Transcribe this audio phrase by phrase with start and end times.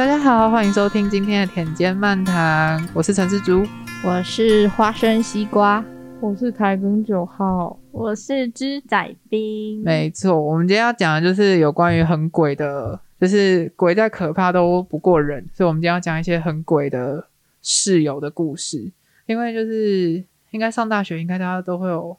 [0.00, 3.66] 大家好，欢迎收听今天的田间漫谈，我是陈世竹。
[4.02, 5.84] 我是花生西瓜，
[6.22, 9.82] 我是台根九号，我是猪仔兵。
[9.82, 17.26] 没错，我们今天要讲的就是有关于很鬼的，就是鬼再可怕都不过人，所以我们今天要讲一些很鬼的
[17.60, 18.90] 室友的故事。
[19.26, 22.16] 因为就是应该上大学，应该大家都会有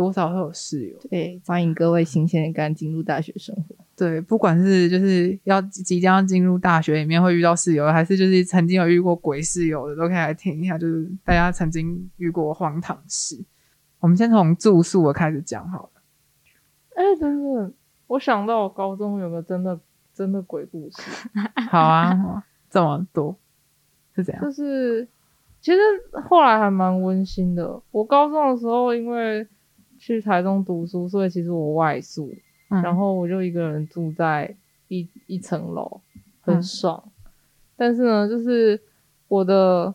[0.00, 0.96] 多少会有室友。
[1.10, 3.76] 对，欢迎各位新鲜的刚进入大学生活。
[3.94, 13.44] 对，不管是就是要即将进入大学里面会遇到室友，还是就是曾经有遇过鬼室友的，都可以来听一下，就是大家曾经遇过荒唐事。
[13.98, 16.02] 我们先从住宿的开始讲好了。
[16.94, 17.70] 哎，真的，
[18.06, 19.78] 我想到我高中有个真的
[20.14, 21.02] 真的鬼故事。
[21.68, 23.36] 好啊，这么多
[24.16, 24.42] 是怎样？
[24.42, 25.06] 就是
[25.60, 25.78] 其实
[26.26, 27.82] 后来还蛮温馨的。
[27.90, 29.46] 我高中的时候因为
[30.00, 32.34] 去台中读书，所以其实我外宿。
[32.68, 34.56] 然后我就一个人住在
[34.88, 36.00] 一一层楼，
[36.40, 37.02] 很爽。
[37.76, 38.80] 但是呢，就是
[39.26, 39.92] 我的，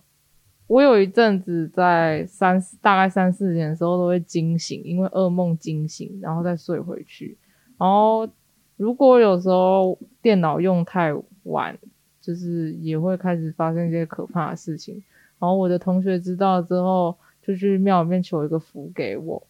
[0.68, 7.38] 我有一阵子在三大概三四点的时候都会惊醒，因为噩梦惊醒，然后再睡回去。
[7.78, 8.28] 然后
[8.76, 11.14] 如果有时候电脑用太
[11.44, 11.78] 晚，
[12.20, 14.96] 就是也会开始发生一些可怕的事情。
[15.40, 19.42] 然后我的同学知道之后，就去庙里面求一个符给我。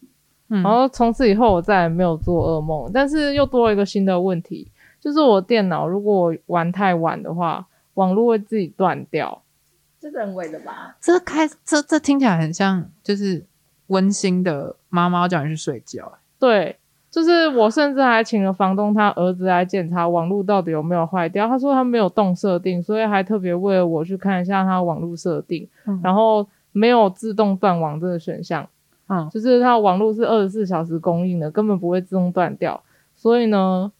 [0.47, 4.67] 然后从此以后我再也没有做噩梦，但是又多了一个新的问题，
[4.99, 7.65] 就是我电脑如果玩太晚的话，
[7.95, 9.41] 网络会自己断掉。
[9.99, 10.95] 这人为的吧？
[11.01, 13.43] 这开这这听起来很像就是
[13.87, 16.11] 温馨的妈妈叫你去睡觉。
[16.37, 16.77] 对，
[17.09, 25.67] 就是我甚至还请了房东他儿子来检查网络到底有没有坏掉，他说他没有动设定，所以还特别为了我去看一下他网络设定，
[26.03, 28.69] 然后没有自动断网这个选项。
[29.07, 32.81] 嗯，就是它网络是二十四小时供应的，根本不会自动断掉。
[33.15, 33.91] 所以呢，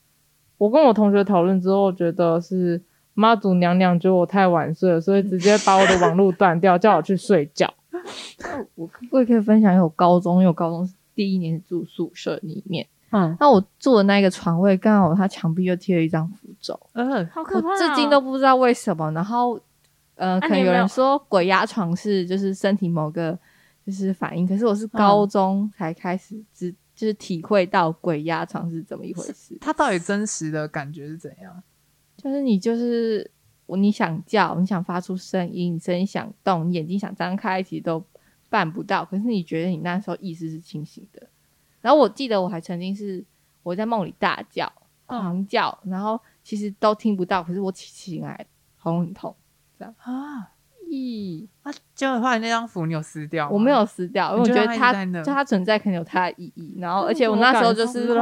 [0.57, 2.81] 我跟我同学讨论之后，觉得是
[3.13, 7.71] 妈祖娘娘觉得我太晚睡了，所以直接把我的网络断掉， 叫我去睡觉。
[8.75, 19.11] 我我也可以分享，因为我高中，因为我高中第一年住宿舍里面，嗯，那我住的那个床位刚好它墙壁又贴了一张符咒，嗯，好可怕，至今都不知道为什么。
[19.11, 19.59] 然后，
[20.15, 23.38] 呃，可能有人说鬼压床是就是身体某个。
[23.85, 29.56] 就是反应，可是我是高中才开始知，就是体会到鬼压床是怎么一回事。
[29.62, 31.62] 它到底真实的感觉是怎样？
[32.18, 33.29] 就是你就是
[33.68, 38.03] 我，你想叫，你想发出声音，你声音想动，你眼睛想张开，其实都
[38.50, 39.06] 办不到。
[39.06, 41.28] 可是你觉得你那时候意识是清醒的。
[41.81, 43.24] 然后我记得我还曾经是
[43.62, 44.72] 我在梦里大叫、
[45.06, 48.47] 狂叫，然后其实都听不到，可是我起起来
[48.78, 49.35] 喉咙很痛，
[49.78, 50.54] 这样啊。
[50.90, 53.50] 咦，啊，结果后来那张符你有撕掉？
[53.50, 56.75] 我没有撕掉，因为我觉得它就它存在可能有它的意义。
[56.79, 58.18] 然后，而且我那时候就是，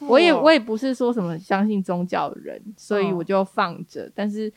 [0.00, 4.10] 我也我也不是说什么相信宗教的人，所以我就放着。
[4.14, 4.52] 但是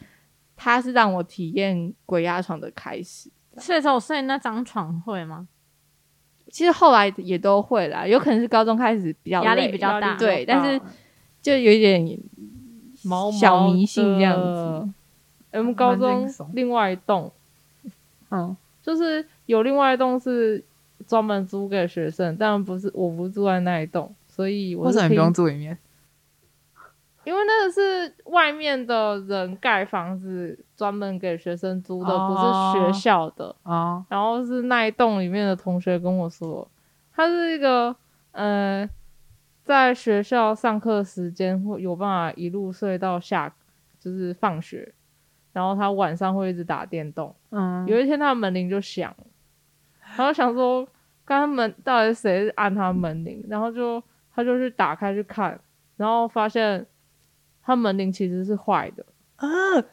[0.55, 3.29] 它是让我体验鬼压床的开始。
[3.57, 5.47] 所以说我睡那张床会吗？
[6.49, 10.81] 其实后来也都会啦，有可能是高中开始比较压力比较大，对，但是
[11.41, 12.19] 就有一点
[13.39, 14.89] 小迷信这样子。
[15.53, 17.31] 我们高中另外一栋。
[18.31, 20.63] 嗯，就是有另外一栋是
[21.05, 25.77] 专门租给学生，但不是我不住在那一栋，所以为什么你不用住里面？
[27.23, 32.41] 因为那个是外面的人盖房子专门给学生租的，不是
[32.73, 34.03] 学校的啊。
[34.09, 36.67] 然后是那一栋里面的同学跟我说，
[37.13, 37.95] 他是一个
[38.31, 38.89] 呃，
[39.63, 43.53] 在学校上课时间会有办法一路睡到下，
[43.99, 44.91] 就是放学。
[45.53, 47.35] 然后他晚上会一直打电动。
[47.49, 49.13] 嗯，有一天他的门铃就响，
[50.15, 50.85] 然后想说，
[51.25, 53.43] 刚刚门到底谁按他门铃？
[53.49, 54.01] 然后就
[54.33, 55.59] 他就去打开去看，
[55.97, 56.85] 然后发现
[57.61, 59.47] 他门铃其实是坏的啊。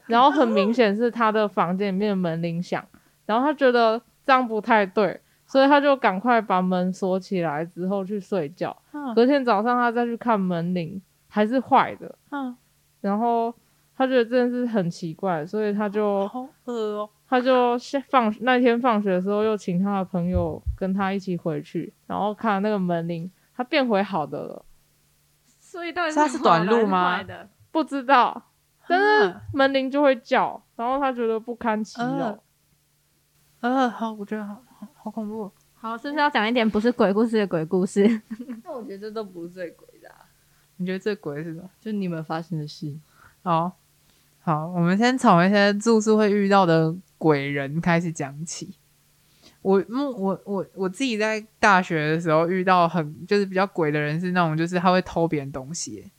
[0.07, 2.85] 然后很明显是他的房间里面的门铃响，
[3.25, 8.75] 然后他觉得这样不太对，所以他就赶快把门锁起来之后去睡觉。
[9.15, 12.15] 隔天早上他再去看门铃，还是坏的。
[12.31, 12.55] 嗯，
[13.01, 13.53] 然后。
[13.99, 17.09] 他觉得真的是很奇怪，所以他就好饿哦。
[17.27, 17.77] 他就
[18.09, 24.65] 放那天放学的时候，又请他的朋友跟他一起回去，然后看那个门铃，他变回好的了。
[25.59, 27.19] 所以到底他是短路吗？
[27.71, 28.41] 不知道，
[28.87, 32.41] 但是门铃就会叫，然后他觉得不堪其扰。
[33.59, 34.63] 呃，好，我觉得好
[34.95, 35.51] 好恐怖。
[35.73, 38.07] 好，是不是要讲一点不是鬼故事的鬼故事？
[38.63, 40.09] 那我觉得这都不是最鬼的。
[40.77, 41.69] 你觉得最鬼是什么？
[41.81, 42.97] 就你们发生的事。
[43.43, 43.73] 好。
[44.41, 48.75] 好，我们先从一些住宿会遇到的鬼人开始讲起。
[49.61, 56.09] 我，我，我，我自己在大学的时候遇到很就是比较鬼的人，是那种就是他会偷别人东西。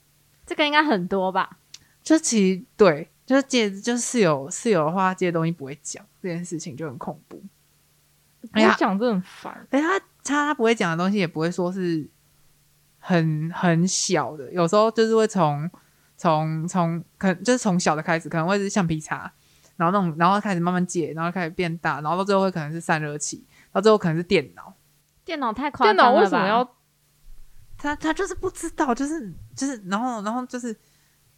[0.47, 1.59] 这个应该很多吧？
[2.03, 7.43] 就其实对，就是借就是室友室友的话，借东西不会讲这件事情就很恐怖。
[8.53, 9.67] 哎呀，讲这很烦。
[9.71, 12.07] 哎，他他他不会讲的东西也不会说是
[12.99, 15.71] 很很小的，有时候就是会从
[16.21, 19.33] 从从可能就是从小的开始，可能会是橡皮擦，
[19.77, 24.75] 然后那种然后开始慢慢借，然后开始变大，然后到最后会可能是散热器，到最后可能是电脑。
[25.25, 26.63] 电脑太夸张了电脑为什么要？
[27.79, 30.77] 他他就是不知道，就是就是，然后然后就是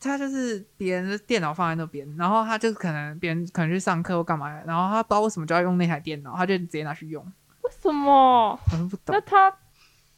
[0.01, 7.25] 他就是别人的电脑放在那边，然后他就可能别人可能去上课或干嘛，然后他不知道为什么就要用那台电脑，他就直接拿去用。
[7.63, 8.59] 为什么？
[8.73, 9.15] 我不懂。
[9.15, 9.55] 那他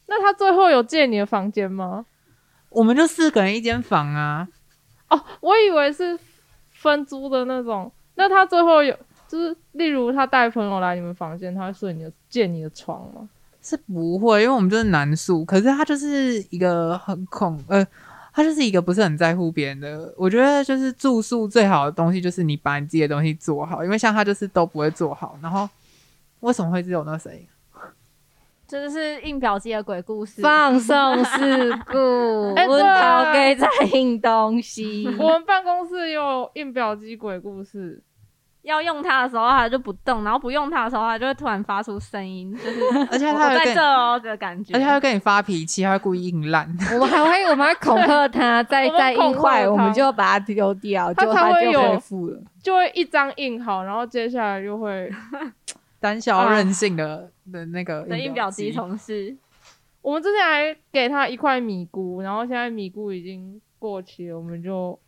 [0.07, 2.07] 那他最后有借你的房间吗？
[2.75, 4.47] 我们就四个人一间房啊。
[5.09, 6.17] 哦，我以为是
[6.71, 7.91] 分租的那种。
[8.15, 8.93] 那他最后有
[9.27, 13.27] 就是，例如他带朋友来你们房间，他会睡你的借你的床吗？
[13.61, 15.43] 是不会，因为我们就是男宿。
[15.45, 17.85] 可是他就是一个很恐，呃，
[18.33, 20.13] 他就是一个不是很在乎别人的。
[20.17, 25.37] 我觉得就是住宿最好的东西就是你把你自己的东西做好，因为像他就是都不会做好。
[25.41, 25.67] 然后
[26.41, 27.47] 为什么会只有那谁？
[28.67, 35.07] 这就是印表机的鬼故事，放送事故，温涛给在印东西。
[35.19, 38.01] 我们办公室有印表机鬼故事。
[38.63, 44.73] 要用它的时候，它就不动；然后不用它的时候，它就会突然发出声音，就 是而且它在这哦的感觉。
[44.73, 46.67] 而且它会跟你发脾气，它会故意硬烂。
[46.93, 55.11] 我们还会，我们还恐吓它，再再印坏，我们就把它丢掉， 就它就恢复了，就会一张印好，然后接下来就会
[55.99, 59.35] 胆小任性的的那个印表机同事。
[60.01, 64.99] 我们之前还给他一块米菇，然后现在米菇已经过期了，我们就。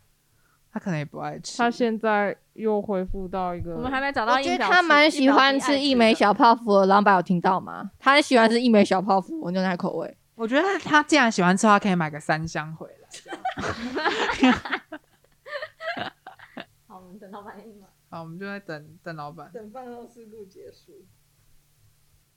[0.70, 1.58] 他可能也不爱吃。
[1.58, 4.34] 他现在又恢复到一个，我们还没找到。
[4.36, 7.90] 我觉得他蛮喜欢吃一枚小泡芙的，老板有听到吗？
[7.98, 10.16] 他很喜欢吃一枚小泡芙牛奶口味。
[10.36, 12.94] 我觉得他既然喜欢吃，他可以买个三箱回来。
[16.86, 17.56] 好，我们等老板
[18.10, 21.06] 好，我们就在等等老板，等办公事故结束。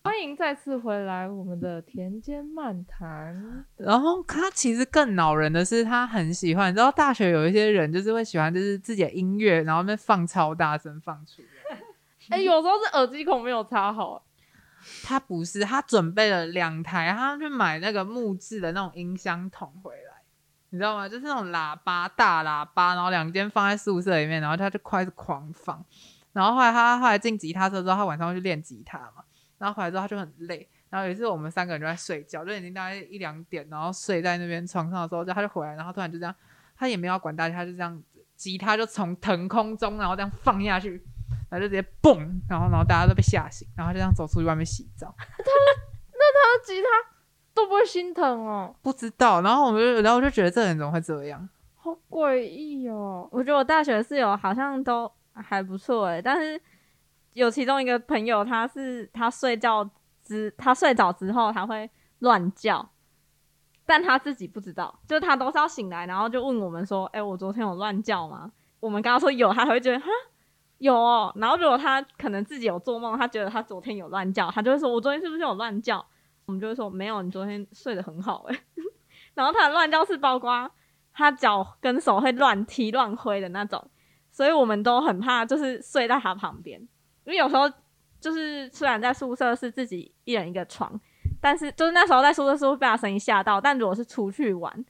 [0.03, 3.65] 欢迎再次回来，我们的田间漫谈。
[3.77, 6.73] 然后他其实更恼人的是，他很喜欢。
[6.73, 11.79] 你知道，大学有一些人就是会喜欢，就是自己的音乐，然后那放超大声放出来。
[12.37, 14.25] 哎，有时候是耳机孔没有插好。
[15.05, 20.10] 他不是，他准备了两台，他去买那个木质的那种音箱桶回来，
[20.71, 21.09] 你知道吗？
[21.09, 25.85] 就是那种喇叭大喇叭，然后两间放在宿舍里面，然后他就开始狂放。
[26.33, 29.25] 然后后来他后来进吉他社之后，他晚上会去练吉他嘛。
[29.59, 36.35] 然后回来之后他就很累，然后有一次我们三个人就在睡觉，就已经大概一两点，然后睡在那边床上的时候，就他就回来，然后突然就这样，
[36.79, 38.03] 他也没有管大家，他就这样
[38.37, 40.93] 吉他就从腾空中，然后这样放下去，
[41.51, 42.17] 然后就直接嘣，
[42.49, 45.15] 然后然后大家都被吓醒，然后就这样走出去外面洗澡。
[45.19, 45.45] 他
[46.15, 46.89] 那他的吉他
[47.63, 48.75] 都不会心疼哦？
[48.83, 49.41] 不知道。
[49.43, 51.49] 然后我们就然后我就觉得这人怎么会这样？
[51.77, 53.29] 好诡异哦！
[53.33, 56.61] 我觉得我大学室友好像都还不错诶，但是。
[57.35, 59.89] 有其中一个朋友，他是他睡觉
[60.25, 62.91] 之他睡着之后，他会乱叫，
[63.87, 70.07] 但他自己不知道，就是他都是要醒来，然后就问我们说：“哎，我昨天有乱叫吗？”我们刚刚说有，他还会觉得哈
[70.79, 71.33] 有哦。
[71.37, 76.05] 然后如果他可能自己有做梦，他觉得他昨天有乱叫，他就会说：“我昨天是不是有乱叫？”
[76.51, 78.61] 我们就会说：“没有，你昨天睡得很好。”哎，
[79.35, 80.69] 然后他的乱叫是包括
[81.13, 83.89] 他脚跟手会乱踢乱挥的那种，
[84.33, 86.81] 所以我们都很怕，就是睡在他旁边。
[87.25, 87.71] 因为有时候
[88.19, 91.01] 就是虽然在宿舍是自己一人一个床，
[91.41, 93.61] 但是就是那时候在宿舍是会被他声音吓到。
[93.61, 94.85] 但如果是出去玩，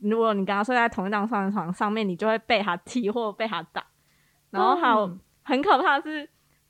[0.00, 3.84] 如果你跟他睡在同一张双人床上面，你就会被他踢或被他打。
[4.50, 6.28] 然后还有很可怕的是，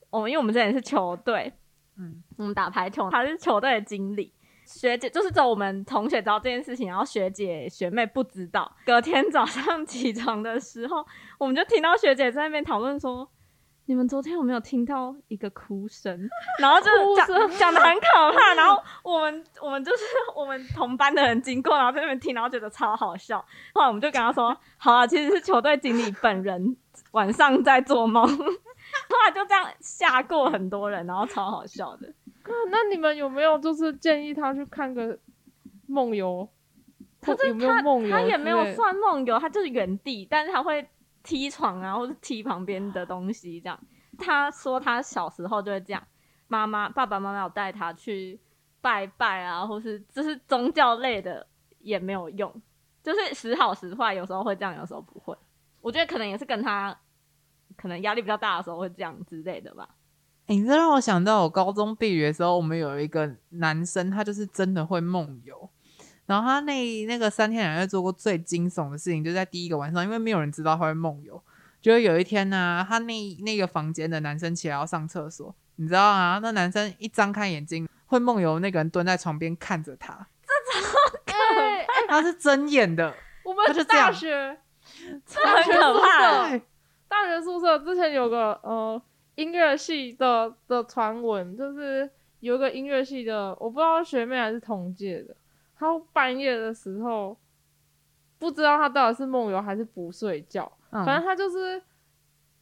[0.08, 1.52] 我们因为我们之前是球队，
[2.00, 4.32] 嗯，我们打排球，他是球队的经理，
[4.64, 8.74] 学姐就是走我们同学知道这件事情，然后学姐学妹不知道。
[8.84, 11.06] 隔天早上起床的时候，
[11.38, 13.28] 我们就听到学姐在那边讨论说。
[13.86, 16.16] 你们昨天有没有听到一个哭声？
[16.60, 17.26] 然后就讲
[17.58, 18.54] 讲的很可怕。
[18.54, 20.04] 然后我们我们就是
[20.36, 23.44] 我们同班的人经过，然后在那边听，然后觉得超好笑。
[23.74, 26.76] 后来我们就跟他说：“好啊，其实是球队经理本人
[27.10, 28.28] 晚上在做梦。”
[29.08, 32.12] 后来就这样吓过很多人，然后超好笑的。
[32.70, 35.18] 那你们有没有就是建议他去看个
[35.86, 36.48] 梦游？
[37.20, 38.10] 他有没有梦游？
[38.10, 40.88] 他也没有算梦游，他就是原地，但是他会。
[41.22, 43.78] 踢床啊，或者踢旁边的东西，这样。
[44.16, 46.02] 他说他小时候就会这样，
[46.48, 48.40] 妈妈、爸爸妈妈有带他去
[48.80, 51.46] 拜拜啊，或是就是宗教类的
[51.80, 52.50] 也没有用，
[53.02, 55.36] 就是时好时坏，有时候会这样，有时候不会。
[55.82, 56.98] 我觉得可能也是跟他
[57.80, 59.88] 可能压力比较大的时候会这样之类的吧。
[60.46, 65.70] 你这让我想到，我高中毕业的时候，我们有一个男生，他就是真的会梦游。
[66.26, 71.42] 然后他那那个三天两夜做过最惊悚的事情，就在第一个晚上，因为没有人知道他会梦游。
[71.80, 76.38] 就有一天呢，他那那个房间的男生起来要上厕所，你知道啊？
[76.42, 80.12] 那男生一张开眼睛，会梦游那个人蹲在床边看着他，
[80.44, 81.32] 这超可
[82.08, 83.14] 他是睁眼的。
[83.44, 84.58] 我们大学
[85.42, 86.60] 大学可怕，
[87.10, 89.02] 大学宿舍之前有个呃
[89.34, 95.36] 音乐系的的传闻，就是有一个音乐系的，我不知道学妹还是同届的，
[95.76, 97.36] 她半夜的时候
[98.38, 100.70] 不知道她到底是梦游还是不睡觉。
[100.90, 101.82] 反正她就是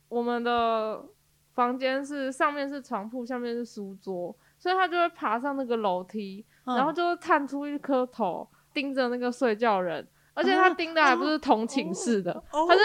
[0.09, 1.05] 我们的
[1.52, 12.80] 房间是上面是床铺，下面是书桌，所以她就会爬上那个楼梯，然后就探出一颗头盯着那个睡觉人，而且他盯的还不是同寝室的，他是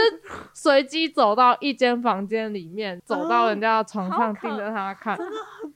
[0.54, 5.18] 随机走到一间房间里面，走到人家的床上盯着他看，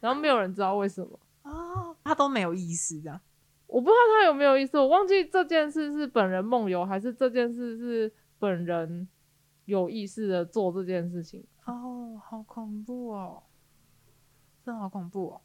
[0.02, 3.22] 然后没有人知道为什么哦，他都没有意识的，
[3.68, 9.08] 我不知道他有没有意思，我忘记这件事是本人梦游还是这件事是本人。
[9.68, 13.44] 有意识的做这件事情哦，好恐怖哦，
[14.66, 15.42] 真的好恐怖哦！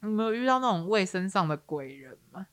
[0.00, 2.46] 你没有遇到那种卫生上的鬼人吗？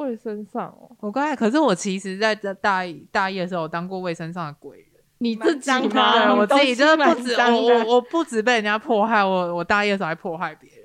[0.00, 4.86] 卫生上哦，我刚才可是我其实在在大一大一的时候我当过卫生上的鬼人，
[5.18, 6.34] 你自己吗？
[6.34, 10.80] 我自己真的不止我我我不止被人家迫害，我我大一的时候还迫害别人。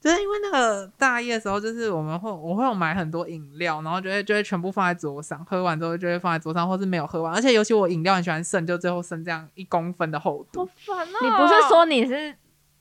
[0.00, 7.32] 就是因为那个大一的时候，就是我们会我会有买很多饮料，然后就会就会全部放在桌上，喝完之后就会放在桌上，或是没有喝完。
[7.32, 10.66] 而且尤其我饮料很喜欢剩，就最后剩这样一公分的厚度。
[10.66, 11.18] 好烦啊！
[11.22, 12.36] 你不是说你是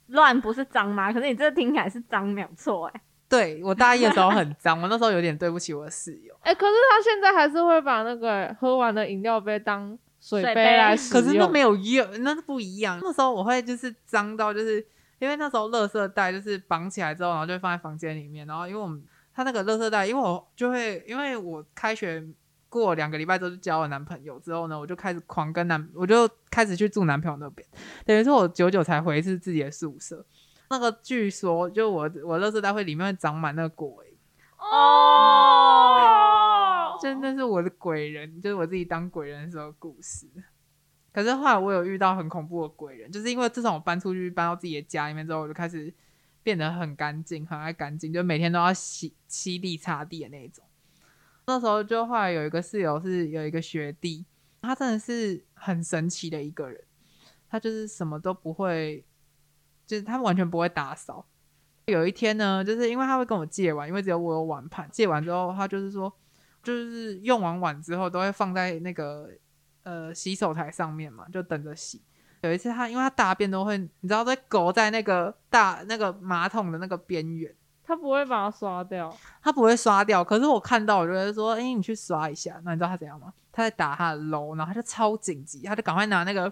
[0.07, 1.13] 乱不是脏吗？
[1.13, 3.01] 可是你这听起来是脏，没有错哎。
[3.29, 6.35] 对我大一的时候很脏，我那时候有点对不起我的室友。
[6.41, 11.23] 哎，可是他现在还是会把那个喝完的饮料杯当水杯来使用。
[11.23, 12.99] 可是那没有用，那是不一样。
[13.01, 14.85] 那时候我会就是脏到就是。
[15.19, 18.45] 因为那时候垃圾袋就是绑起来之后，然后就放在房间里面。
[18.45, 19.01] 然后因为我们
[19.33, 22.21] 他那个垃圾袋，因为我就会因为我开学
[22.67, 27.65] 过两个礼拜之后就交了男朋友之后呢，我就开始狂跟男，我就开始去住男朋友那边。
[28.05, 30.25] 等于说我久久才回一次自己的宿舍。
[30.69, 33.89] 那个据说就我我垃圾袋会里面会长满那个鬼
[34.57, 34.69] 哦，
[37.01, 40.27] 真的是我的鬼人，就是我自己当鬼人的时候故事。
[41.11, 45.93] 可是后来我有遇到很恐怖的鬼人，就是因为自从我搬出去搬到自己的家里面之后，我就开始
[46.41, 50.65] 变得很干净，很爱干净，就每天都要洗吸地擦地的那种。
[51.45, 54.25] 那时候就后来有一个室友是有一个学弟，
[54.61, 56.83] 他真的是很神奇的一个人，
[57.49, 59.05] 他就是什么都不会，
[59.93, 61.25] 就是他完全不会打扫。
[61.85, 66.11] 有一天呢，就是因为他会跟我借碗，因为只有我有碗盘，借完之后他就是说，
[66.63, 69.29] 就是用完碗之后都会放在那个。
[69.85, 72.01] 呃，洗手台上面嘛，就等着洗。
[72.39, 80.23] 有一次他，因为他大便都会，你知道，在狗在那个大那个马桶的那个边缘，他不会把它刷掉，他不会刷掉。
[80.23, 82.57] 可是我看到，我就得说，哎，你去刷一下。
[82.63, 83.33] 那你知道他怎样吗？
[83.51, 86.49] 他在打他的楼，然后他就超紧急，他就赶快拿那个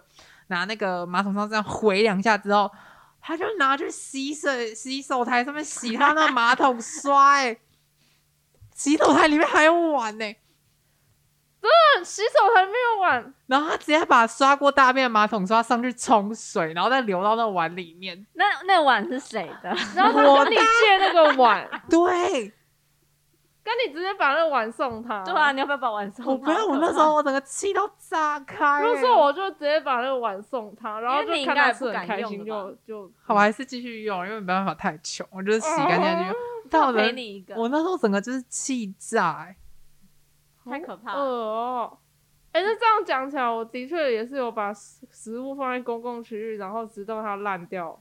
[0.47, 2.69] 拿那个马桶上这样回两下之后，
[3.21, 7.55] 他就拿去洗水洗手台上面洗他那个马桶刷，哎，
[8.73, 10.25] 洗手台里面还有碗呢。
[11.61, 18.25] 真的洗手台没有碗，然后他直接把刷过大便的马桶刷上去冲水，然后再流到那碗里面。
[18.33, 19.71] 那那碗是谁的？
[19.95, 22.51] 然后我跟你借那个碗， 对，
[23.63, 25.23] 跟你直接把那个碗送他。
[25.23, 26.31] 对啊，你要不要把碗送他？
[26.31, 28.81] 我不要，我那时候我整个气都炸开。
[28.81, 36.35] 那时候我就直接把那个碗送他，然后就看他是很开心，就就好，我还是继续用，因为没办法太穷，我就是洗干净就用。
[36.69, 39.53] 但我给你一个，我那时候整个就是气炸。
[40.63, 41.97] 太可怕了哦！
[42.51, 47.99] 哎，那这样讲起来，我的确也是有把食食物放在公共区域，然后直到它烂掉。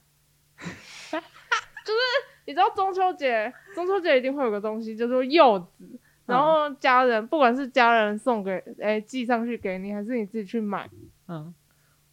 [0.60, 2.00] 就是
[2.46, 5.88] 你知道中秋节，中秋节一定会有个东西，叫做柚子。
[6.26, 10.88] 然后家人，不管是家人送给，哎，寄上去给你，还是你自己去买，
[11.26, 11.52] 嗯，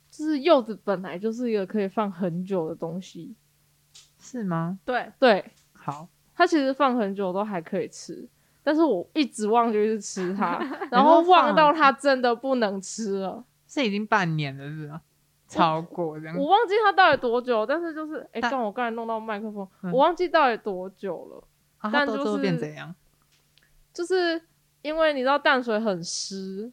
[0.10, 3.36] 就是柚子本来就是一个可以放很久的东西，
[4.20, 4.80] 是吗？
[4.84, 8.28] 对对，好，它其实放很久都还可以吃。
[8.64, 10.60] 但是我一直忘记去吃它，
[10.92, 13.46] 然后忘到它真的不能吃了。
[13.68, 15.02] 是已经半年了，是吗？
[15.48, 16.38] 超过这样。
[16.38, 21.44] 我忘记它到底多久，但是就是，哎，刚我刚才弄到麦克风，我忘记到底多久了。
[21.92, 22.94] 但就是变怎样？
[23.94, 24.42] 就是
[24.82, 26.72] 因为你知道淡水很湿，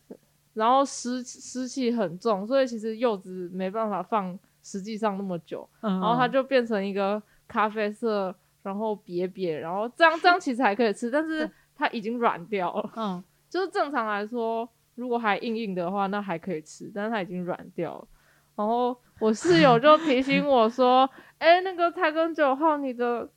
[0.54, 11.50] 然后湿湿气很重，所以其实柚子没办法放实际上那么久，然后它就变成一个咖啡色，然后瘪瘪，然后这样这样其实还可以吃，但是。
[11.76, 18.07] 它已经软掉了，嗯，就是正常来说，如果还硬硬的话，那还可以吃，但是它已经软掉了。
[18.56, 21.08] 然后我室友就提醒我说
[21.38, 23.28] ：“哎，那个台根九号，你的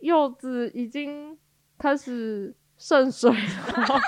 [0.00, 1.36] 柚子已经
[1.78, 3.36] 开始渗水了。
[3.86, 4.00] ”好饿，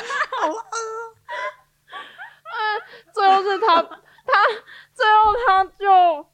[3.13, 3.89] 最后是他他
[4.95, 6.27] 最后他就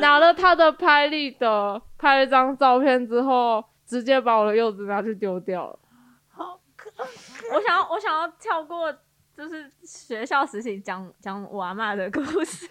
[0.00, 5.78] 拿了他的拍立得拍了张照片之后，直接把我的柚子拿去丢掉了。
[6.28, 6.90] 好 可
[7.54, 8.92] 我想要我想要跳过，
[9.36, 12.66] 就是学校实习讲讲我阿妈的故事，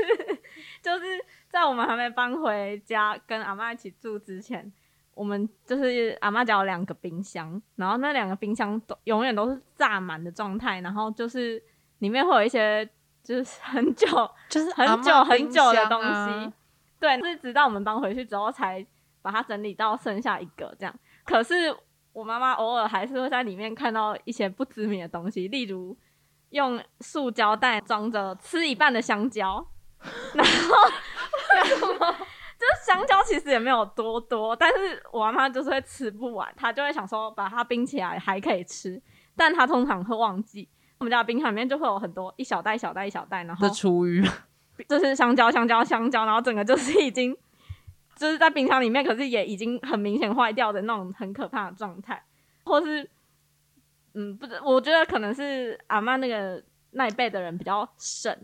[0.84, 1.06] 就是
[1.50, 4.72] 在我们还没搬回家跟阿妈一起住之前。
[5.16, 11.62] 我们就是阿妈家有两个冰箱，然后那两个冰箱都永远都是炸满的状态，然后就是
[11.98, 12.90] 里面会有一些
[13.22, 14.08] 就是 很久
[14.48, 16.54] 就是很久很久的东西，
[17.02, 18.86] 对，是直到我们搬回去之后才
[19.22, 20.96] 把它整理到剩下一个这样。
[21.26, 21.76] 可是
[22.14, 25.98] 我妈妈偶尔还是会在里面看到一些不知名的东西，例如
[26.52, 29.68] 用塑胶袋装着吃一半的香蕉，
[30.36, 32.16] 然后。
[32.60, 39.02] 就是香蕉其实也没有多多，但是我阿妈就是会吃不完，她就会想说把它冰起来还可以吃，
[39.34, 40.68] 但她通常会忘记。
[40.98, 44.22] 我们家冰箱里面就会有很多一小袋一小袋一小袋，然后的厨余，
[44.90, 47.34] 就是香蕉香蕉香蕉，然后整个就是已经
[48.18, 52.22] 就是在冰箱里面，可是也已经很明显坏掉的那种很可怕的状态，
[52.66, 53.10] 或是
[54.16, 58.38] 嗯，不知，我觉得可能是阿妈那个那一辈的人比较省，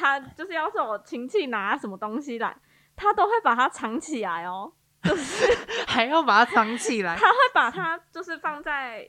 [0.00, 2.56] 他就是要是我亲戚拿什么东西来。
[2.96, 4.70] 他都会把它藏起来哦，
[5.02, 5.46] 就 是
[5.88, 7.16] 还要把它藏起来。
[7.16, 9.08] 他会把它就是放在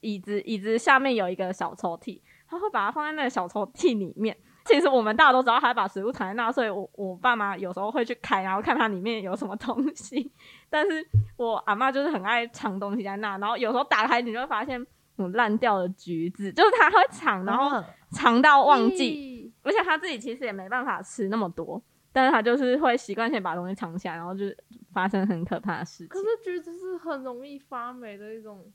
[0.00, 4.36] 椅子椅子下面有一个小抽屉，他会把它放在那个小抽屉里面。
[4.64, 10.30] 其实我们大家都知道，他把食物藏在那，所以我我爸妈有时候会去开，然后看它里面有什么东西。
[10.70, 11.04] 但是
[11.36, 14.80] 我阿妈就是很爱藏东西在那，然后有时候打开你就会发现
[15.16, 19.29] 嗯烂掉的橘子，就是他会藏，然后藏到忘记，
[19.62, 21.82] 而且他自己其实也没办法吃那么多。
[22.12, 24.44] 但是他就是会习惯性把东西藏起来，然后就
[24.92, 26.08] 发生很可怕的事情。
[26.08, 28.66] 可是橘子是很容易发霉的一种，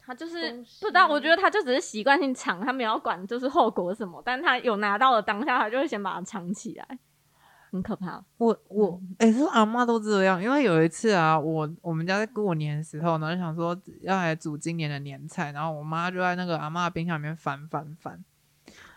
[0.00, 1.06] 他就是不知道。
[1.06, 4.22] 我觉得他就只是习惯性藏，他没有管就是后果什么。
[4.24, 6.98] 但他有拿到了当下，他就会先把它藏起来，
[7.70, 8.24] 很可怕。
[8.38, 10.42] 我我哎，是阿妈都这样。
[10.42, 18.24] 因为有一次啊，我我们家在过年的时候呢，就想说要来煮今年的年菜，然后我妈就在那个阿妈冰箱里面翻翻翻。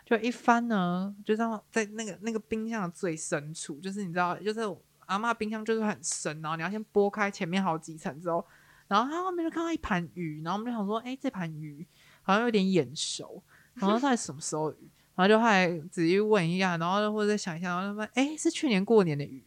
[0.07, 4.61] 就一翻呢，就知道在那个那个冰箱的最深处，就是你知道，就是
[5.05, 8.45] 阿妈冰箱就是很深，然后你要先拨开前面好几层之后，
[8.87, 11.85] 然后他后面就看到一盘鱼，然后我们就想说，哎，这盘鱼
[12.21, 13.43] 好像有点眼熟，
[13.73, 14.89] 然后在什么时候鱼？
[15.15, 19.43] 然后就还仔细问一下，然后或者再想一下，然后问，哎，是去年过年的鱼，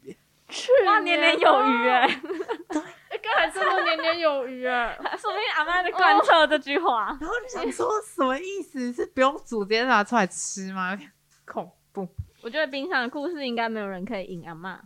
[0.49, 2.21] 去年年有鱼哎，
[2.69, 2.83] 对。
[3.23, 7.17] 刚才真的年年有余哎，说明阿妈在贯彻这句话。
[7.21, 8.93] 然后就想说什么意思？
[8.93, 10.91] 是不用煮直接拿出来吃吗？
[10.93, 11.11] 有点
[11.45, 12.09] 恐怖。
[12.43, 14.81] 我觉得冰箱的故事应该没有人可以赢阿妈。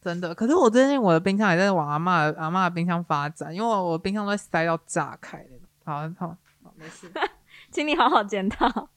[0.00, 5.44] 真的，可是我最近我的冰箱也在往阿妈阿妈的冰箱发展，因为我我冰箱都塞到炸开了。
[5.84, 7.10] 好好好，没事，
[7.70, 8.88] 请你好好检讨。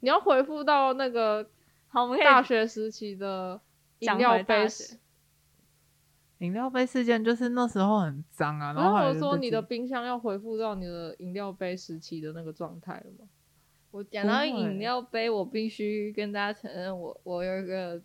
[0.00, 1.44] 你要回复到那个
[1.88, 3.60] 好，我们可以大学时期的
[3.98, 4.66] 饮料杯。
[6.42, 13.28] 饮料杯事件就是那时候很脏啊，然后我说你的冰箱要恢复到你的饮料杯时期的那个状态了吗？
[13.92, 18.02] 我讲到饮料杯，我必须跟大家承认，我我有一个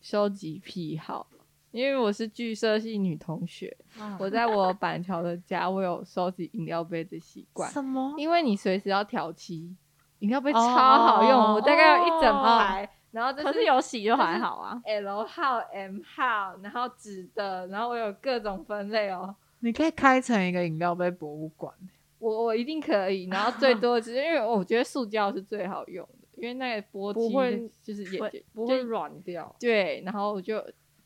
[0.00, 1.26] 收集癖好，
[1.72, 3.76] 因为我是剧社系女同学，
[4.20, 7.68] 我在我板桥的家，我有收集饮料杯的习惯。
[7.72, 8.14] 什么？
[8.16, 9.74] 因为你随时要调漆，
[10.20, 12.88] 饮料杯超好用，我大概有一整排。
[13.16, 19.34] 然后可是有洗就还好啊，L 号、M 号，然后纸的，然后我有各种分类哦。
[19.60, 21.72] 你可以开成一个饮料杯博物馆，
[22.18, 23.26] 我我一定可以。
[23.28, 29.56] 然后最多只是因为我觉得塑胶是最好用的，因为那个玻不会就是也不会软掉。
[29.58, 30.62] 对，然后我就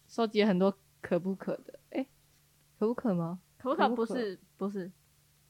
[0.08, 2.04] 收集很多可不可的，哎，
[2.76, 3.38] 可不可吗？
[3.56, 4.90] 可不可不是不是。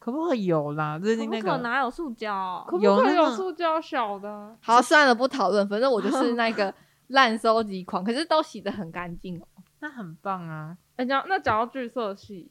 [0.00, 0.98] 可不可以有啦？
[0.98, 2.64] 最近那个哪有塑胶？
[2.66, 4.56] 可不可以有塑胶小的？
[4.62, 5.68] 好，算了，不讨论。
[5.68, 6.74] 反正我就是 那个
[7.08, 9.46] 烂收集狂，可是都洗的很干净哦，
[9.80, 10.74] 那很棒啊！
[10.96, 12.50] 哎，讲那讲到剧色系，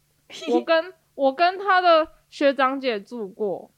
[0.52, 3.70] 我跟我跟他的学长姐住过，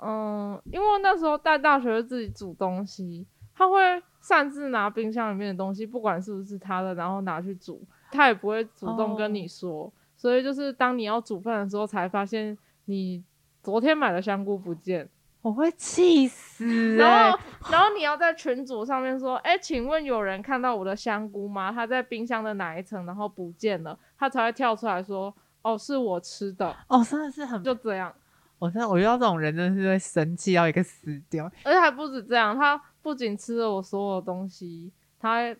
[0.00, 9.92] 嗯，因为那时候在大学自己煮东西，他会擅自拿冰箱里面的东西，不管是不是他的，然后拿去煮，他也不会主动跟你说。
[10.22, 13.24] 所以就是当你要煮饭的时候，才发现你
[13.60, 15.08] 昨天买的香菇不见，
[15.40, 16.94] 我会气死。
[16.94, 17.36] 然后，
[17.72, 21.72] 然后你要在群组上面说：“哎，请问有人看到我的香菇吗？
[21.72, 23.04] 它在冰箱的哪一层？
[23.04, 28.14] 然后不见了。”他才会跳出来说：“哦，是我吃的。”哦，真的是很就这样。
[28.60, 31.50] 我真的我遇到这种人，真的是会生气，要一个死掉。
[31.64, 35.52] 而且还不止这样，他不仅吃了我所有东西，他。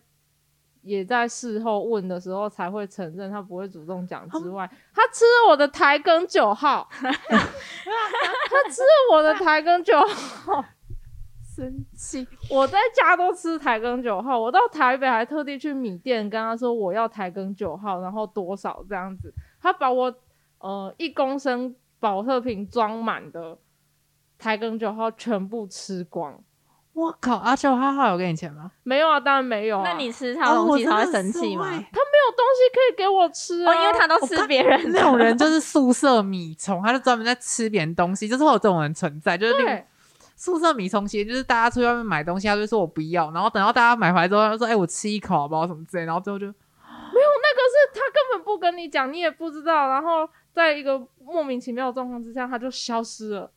[0.83, 7.09] 也在事后问的时候才会承认，他不会主动讲之外，他吃了我的台根九号， 他
[8.69, 10.63] 吃了我的台根九号，
[11.55, 12.27] 生气！
[12.49, 20.13] 我在家都吃台更九号，我到台北还特地去米店跟他说我要台更九号，然后多少这样子，他把我
[20.59, 23.57] 呃一公升保特瓶装满的
[24.37, 26.43] 台更九号全部吃光。
[26.93, 27.37] 我靠！
[27.37, 28.71] 阿九他号有给你钱吗？
[28.83, 29.81] 没有啊，当然没有。
[29.81, 31.65] 那你吃他东西他会生气吗？
[31.65, 34.91] 他没有东西可以给我吃啊，因为他都吃别人。
[34.91, 39.35] 那种人就是宿舍米虫，他就专门在吃别人东西，就是会有这种人存在。
[39.35, 39.85] 就是
[40.35, 45.65] 宿舍米虫，其实就是大家出去外面买东西，他就说我不要，然后等到大家买回来之后，他说：“哎，我吃一口好不好？
[45.65, 49.89] 什么之类。”然后最后就没有那个是他根本不跟你讲，你也不知道。
[49.89, 53.49] 然后在一个莫名其妙的状况之下，他就消失了。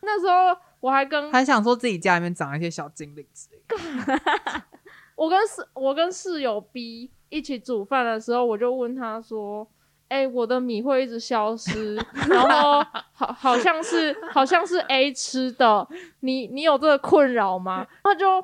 [0.00, 0.58] 那时候。
[0.80, 4.62] 我还跟还想说自己家里面长一些小精灵之类的。
[5.14, 9.68] 我跟室我跟室友 B 一起煮饭的时候，我就问他说
[10.08, 11.94] ：“哎，我的米会一直消失，
[12.28, 15.86] 然后好好像是好像是 A 吃的，
[16.20, 18.42] 你你有这个困扰吗？”他就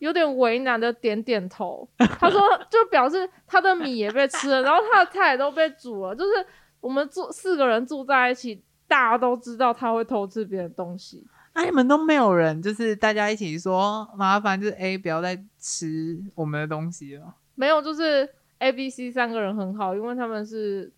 [0.00, 1.88] 有点为难的点点头。
[2.20, 6.14] 他说就表示他的米也被吃了，然后他的菜也都被煮了。
[6.14, 6.46] 就是
[6.80, 11.26] 我们住四个人住在一起，大家都知道他会偷吃别人东西。
[11.54, 17.34] 那你们都没有人，就是大家一起说麻烦，就是 A 不要再吃我们的东西了。
[17.54, 20.90] 没有，就是 A、B、C 三个人很好，因为他们是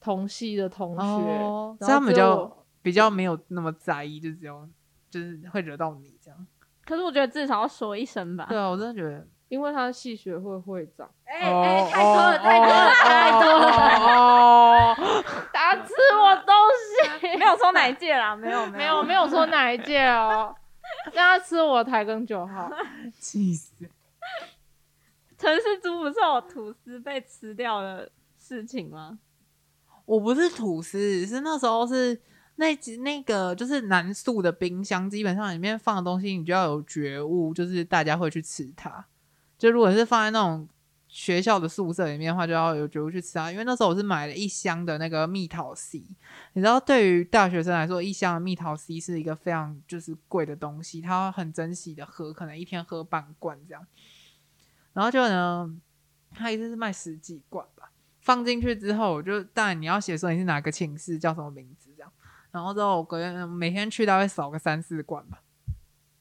[0.00, 4.68] 同系的同学，所以他们就比较没有那么在意，就只有
[5.08, 6.46] 就是会惹到你这样。
[6.84, 8.46] 可是我觉得至少要说一声吧。
[8.48, 11.06] 对啊，我真的觉得，因为他是系学会会长。
[11.26, 14.96] 哎哎，太多了，太多了，太多了！
[15.52, 16.54] 打吃我东
[17.20, 20.54] 西， 没有说哪一届啦， 没有，没有，没有说哪一届哦。
[21.12, 22.70] 让他吃我台根九号，
[23.20, 23.74] 气死！
[25.36, 29.18] 城市猪不是有吐司被吃掉的事情吗？
[30.06, 32.18] 我不是吐司，是那时候是
[32.56, 39.04] 那那个就是南宿的冰箱，基本上里面放的东西，你就要有觉悟，就是大家会去吃它。
[39.62, 40.68] 就如果是放在那种。
[41.14, 43.52] 学校的宿舍里面的话，就要有觉悟去吃啊。
[43.52, 46.02] 因为那时候我是买了一箱的那个蜜桃 C，
[46.54, 53.86] 你知道，对于大学生来说，一箱的蜜桃 C 是一个非常就是贵的东西，他很珍惜的喝，可能一天喝半罐这样。
[54.94, 55.70] 然后就呢，
[56.34, 62.10] 他一次是卖十几罐吧，放进去之后，我就当然你要写说你是哪个寝室，叫什么名字这样。
[62.52, 65.42] 然后之后我隔天每天去大概扫个三四罐吧，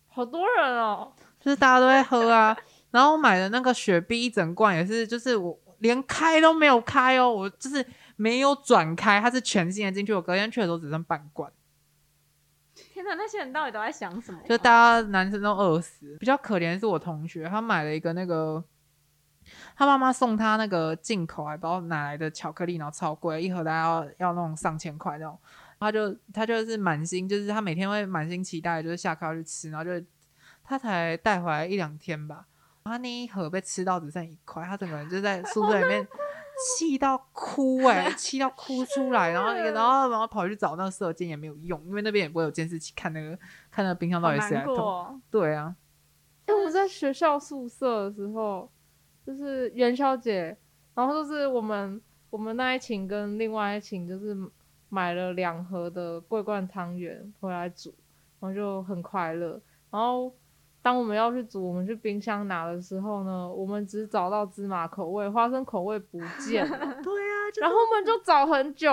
[0.09, 2.57] 好多人哦，就是大家都会喝啊。
[2.91, 7.85] 然后我买的那个雪碧一整罐也是，就是我连开都没有开哦，我就是
[8.17, 10.13] 没有转开，它是全新的进去。
[10.13, 11.51] 我隔天去的时候只剩半罐。
[12.73, 14.39] 天哪，那些人到底都在想什么？
[14.47, 16.17] 就大家男生都饿死。
[16.19, 18.63] 比较可怜的是我同学，他买了一个那个，
[19.75, 25.37] 他妈妈送他那个进口还不知道哪来的巧克力，然后超贵，一盒大概要要那种上千块那种。
[25.79, 30.05] 他就他就是满心，就是他每天会满心期待，就是下课要去吃，然后就
[30.63, 32.45] 他才带回来一两天吧。
[32.83, 36.05] 他那一盒被吃到只剩一块，他整个人就在宿舍里面
[36.75, 43.37] 气到哭哎， 气到哭出来，然后然后然后跑去找那个射箭也没有用，因为那边也不会有监视器看那个
[43.69, 45.19] 看那个冰箱到底谁来偷。
[45.29, 45.75] 对啊，
[46.47, 48.69] 因为我在学校宿舍的时候，
[49.25, 50.57] 就是元宵节，
[50.93, 54.35] 然后就是我们我们那一群跟另外一群就是
[54.89, 57.93] 买了两盒的桂冠汤圆回来煮，
[58.39, 60.33] 然后就很快乐，然后。
[60.81, 66.77] 当我们要去煮，我们去冰箱拿的时候呢，我们只找到芝麻口味，花生口味不见了。
[67.03, 68.91] 对啊，然后我们就找很久，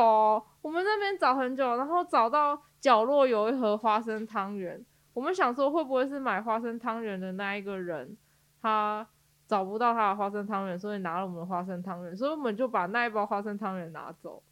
[0.61, 4.85] 我们那边找很久，然后找到角落有一盒花生汤圆。
[5.14, 8.16] 我们想说，会不会是买花生汤圆的那一个人，
[8.61, 9.07] 他
[9.46, 14.42] 找不到他的花生汤圆，所以拿了我们的花生汤圆，所以我们就把那一包花生汤圆拿走。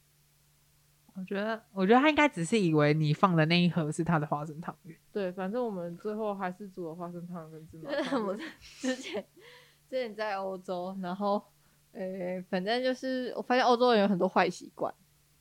[1.18, 4.96] 我觉得，我觉得他应该只是以为你放的那一盒是他的花生汤圆。
[5.12, 8.24] 对，反正我们最后还是煮了花生汤跟芝麻 汤。
[8.26, 9.24] 我之前
[9.88, 11.42] 之前在欧洲，然后
[11.92, 14.92] 呃，反正就是我发现欧洲人有很多坏习惯。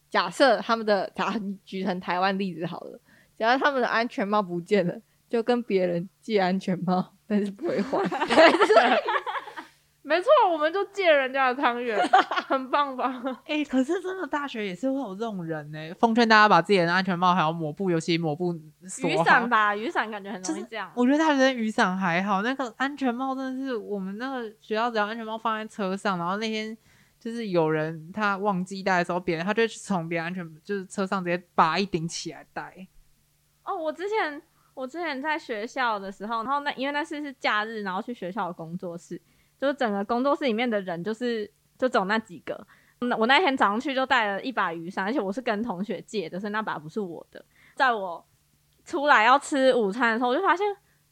[0.09, 1.35] 假设他们的，假
[1.65, 2.99] 举成台湾例子好了，
[3.35, 7.99] 假如他们的安全帽不见了，就跟别人借安全帽，但是不会还。
[10.07, 11.99] 没错，我们就借人家的汤圆，
[12.45, 13.41] 很棒吧？
[13.47, 15.79] 哎，可是真的大学也是会有这种人呢。
[15.99, 20.91] 奉劝大家把自己的安全帽还有抹布，尤其抹布雨伞吧，雨伞感觉很容易这样。
[20.95, 26.77] 我觉得大学雨伞还好，那个安全帽真的是我们那个学校只要安全帽放在车上，然后那天
[27.19, 32.87] 就是有人他忘记带的时候，别人他就从别人安全就是车上直接拔一顶起来戴。
[33.63, 34.39] 哦，我之前
[34.75, 39.19] 我之前在学校的时候，然后那因为那次是假日，然后去学校的工作室。
[39.59, 42.65] 就是整个工作室里面的人，就是就走那几个。
[42.99, 47.43] 那我那天早上去就带了一把雨伞，而且我是跟同学借的，所以那把不是我的。
[47.75, 48.25] 在我
[48.85, 50.65] 出来要吃午餐的时候，我就发现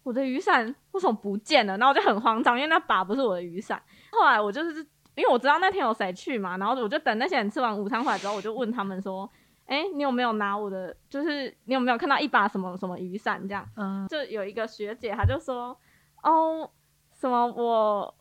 [0.03, 1.77] 我的雨伞为什么不见了？
[1.77, 3.81] 然后我就很慌张，因为那把不是我的雨伞。
[4.11, 4.79] 后来我就是
[5.15, 9.29] 因为我知道那天有谁去嘛，然后我就等那些人吃完午餐回来之后，我就问他们说
[9.67, 10.95] ：“哎，你有没有拿我的？
[11.09, 13.45] 就是你有没有看到一把什么什么雨伞？
[13.47, 15.77] 这样？”嗯，就有一个学姐，她就说
[16.23, 16.69] ：“哦，
[17.11, 18.15] 什么我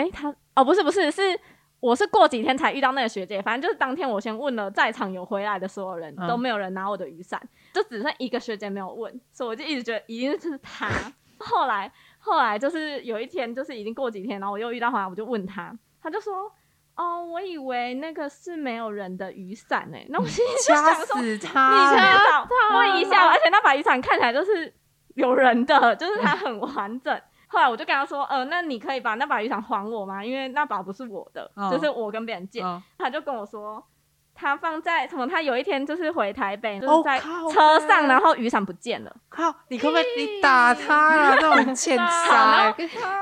[0.00, 1.38] 我哎，他哦不是不是是。”
[1.80, 7.40] 我是过几天才遇到那个学姐，反正就是当天我先问了在场有回来的所有人都没有人拿我的雨伞，
[7.72, 10.90] 就只剩一个学姐没有问，所以我就一直觉得一定是她。
[11.38, 16.52] 后来后来就是有一天，就是已经过几天，然后我又遇到回来，我就问她，她就说
[16.96, 24.70] ：“哦，我以为那个是没有人的雨伞诶。”那我心里就想说：“你他问一下，而且那把雨伞看起来就是
[25.14, 27.18] 有人的，就是它很完整。”
[27.52, 30.24] 后来我就跟他说，呃，那你可以把那把雨伞还我吗？
[30.24, 32.62] 因为那把不是我的，就是我跟别人借。
[32.96, 33.84] 他就跟我说，
[34.32, 35.26] 他放在什么？
[35.26, 39.12] 他有一天就是回台北，就是在车上，然后雨伞不见了。
[39.28, 39.52] 靠！
[39.66, 41.34] 你可不可以你打他啊？
[41.40, 42.72] 那种 欠杀。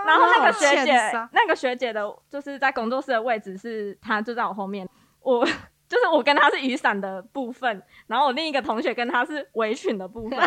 [0.06, 4.86] 然后那个学姐，那个学姐的，就是在工作室的位置是，她就在我后面。
[5.20, 5.46] 我
[5.88, 10.38] 就是我跟他是雨伞的部分，然后我另一个同学跟他是围裙的部分。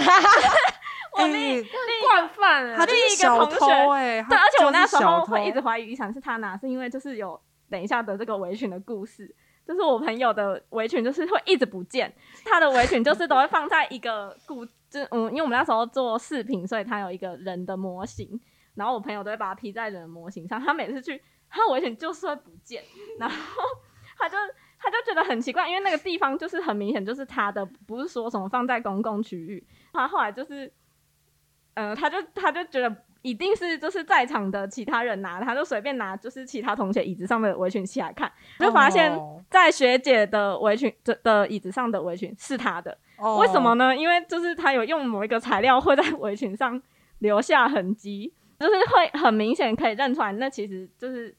[1.13, 1.65] 我另另
[2.07, 3.67] 惯犯，他另一个同学，
[4.29, 7.37] 对，而且我那时候会一直怀疑雨伞是他拿，是因为就是有
[7.69, 9.35] 等一下的这个围裙的故事，
[9.67, 12.13] 就是我朋友的围裙就是会一直不见，
[12.45, 18.39] 他的围裙就是都会放在一个固，就嗯，因为我们那时候做视频，所以他有一个人的模型，
[18.75, 22.81] 然后我朋友都会把它披在人的模型上，他每次去，他围裙就是会不见，
[23.19, 23.35] 然后
[24.17, 24.37] 他就
[24.81, 29.63] 他就觉得很奇怪，因为那个地方就是很明显就是他的，不是说什么放在公共区域，
[29.93, 30.71] 他后来就是。
[31.73, 39.17] 呃，他就他就觉得一定是就是在场的其他人拿，他就随便拿就是其他同学椅子上的围裙起来看，就发现
[39.49, 42.97] 在学姐的围裙的的椅子上的围裙是他的，
[43.39, 43.95] 为什么呢？
[43.95, 46.79] 因为就是他有用某一个材料会在围裙上
[47.19, 51.33] 留下痕迹，就是会很明显可以认出来，那其实就是。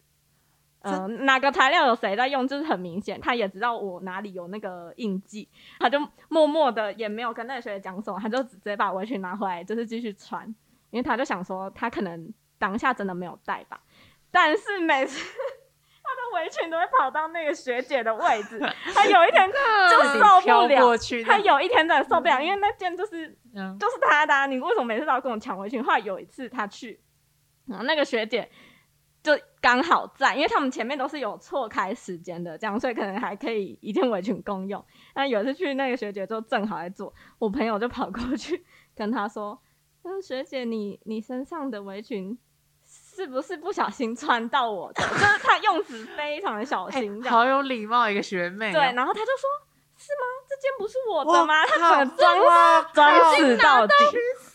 [0.85, 10.45] 嗯，哪个材料有谁在用，就是很明显，他也知道我哪里有那个印记，他就默默的也没有跟那个学姐讲什么，他就直接把围裙拿回来，就是继续穿，
[10.90, 13.81] 因为他就想说他可能当下真的没有带吧，
[14.31, 15.18] 但是每次
[16.03, 18.59] 他的围裙都会跑到那个学姐的位置，
[18.92, 20.81] 他有一天就 受不了，
[21.25, 23.29] 他有一天真的受不了，因为那件就是
[23.79, 25.81] 就是他的，你为什么每次都要跟我抢围裙？
[25.85, 27.01] 后来有一次他去，
[27.66, 28.51] 然后那个学姐。
[29.23, 34.85] 就刚好在，因为他们前面都是有错开时间的，这样，所以可能还可以一件围裙共用。
[35.15, 38.65] 那有一次去那个学姐就正好在做，我朋友就跑过去
[38.97, 39.57] 跟她说
[40.03, 42.37] ：“嗯，学姐，你你身上的围裙
[42.85, 48.73] 是不是不小心穿到我的？”就是她用词非常的小心，好有礼貌一个学妹。
[48.73, 49.49] 对，然后她就说
[49.97, 50.27] ：“是吗？
[50.49, 53.95] 这件不是我的吗？”她整个装装死到底。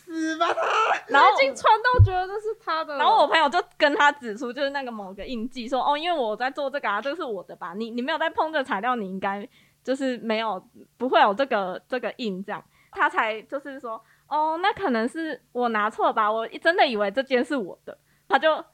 [0.08, 0.62] 死吧他！
[1.12, 7.74] 然后已经穿到觉得这是他的，然后我朋友就跟他指出，就是那个某个印记，说哦，因为我在做这个啊，这个是我的吧？
[7.74, 9.46] 你你没有在碰这材料，你应该
[9.84, 10.62] 就是没有
[10.96, 12.64] 不会有这个这个印这样。
[12.90, 16.32] 他才就是说哦，那可能是我拿错吧？
[16.32, 18.64] 我真的以为这件是我的，他就。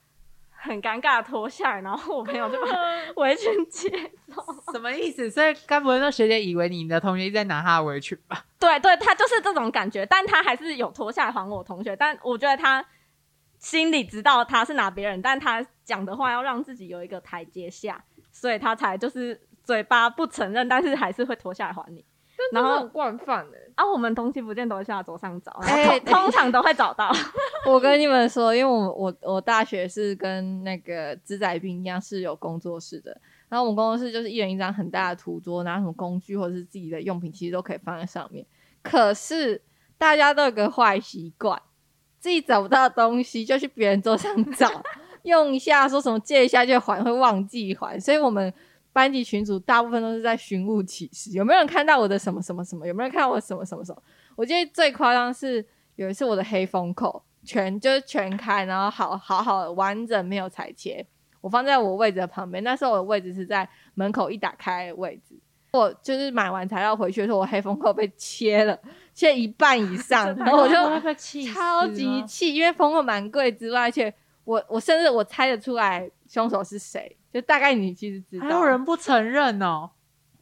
[0.64, 2.68] 很尴尬，脱下来，然后我朋友就把
[3.22, 3.90] 围裙接
[4.34, 4.42] 走。
[4.72, 5.30] 什么意思？
[5.30, 8.44] 所以该不会那学姐以为你的同学在拿她的围裙吧？
[8.58, 11.94] 对对，她就是这种感觉，但她还是有脱下来还我同学。
[11.94, 12.84] 但我觉得她
[13.58, 22.02] 心里知道她是拿别人，但她讲的话要让自己有一个台阶下，所以她才就是嘴巴不承认，但是还是会脱下来还你。
[22.52, 27.10] 然后惯犯哎，啊，我们东西不见都会下桌上找，哎，通常都会找到。
[27.66, 38.44] 我跟你们说，因为我我我大学是跟那个资仔兵一样是有工作室的，然后我们工作室就是一人一张很大的图桌，拿什么工具或者是自己的用品，其实都可以放在上面。
[38.82, 39.60] 可是
[39.96, 41.60] 大家都有个坏习惯，
[42.20, 44.70] 自己找不到东西就去别人桌上找，
[45.24, 48.52] 用一下说什么借一下就还，会忘记还，所以我们。
[48.94, 52.86] 班级群主大部分都是在寻物启事，有没有人看到我的什么什么什么？
[52.86, 54.00] 有没有人看到我什么什么什么？
[54.36, 61.04] 我记得最夸张是有一次我的黑风口全就是全开，然后好好好完整没有裁切，
[61.40, 62.62] 我放在我位置的旁边。
[62.62, 65.34] 那时候我的位置是在门口一打开位置，
[65.72, 68.78] 我就是买完材料回去的时候，我黑风口被切了，
[69.12, 70.74] 切一半以上， 然后我就
[71.52, 77.16] 超级气，因为风口蛮贵之外，而且我我甚至我猜得出来凶手是谁。
[77.32, 79.90] 就大概你其实知道，还有人不承认哦。